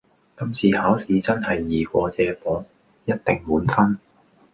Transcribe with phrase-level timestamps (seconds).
[0.35, 2.65] 今次考試真係易過借火，
[3.05, 3.99] 一定滿分